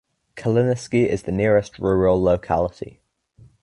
[0.35, 3.03] Kalininsky is the nearest rural locality.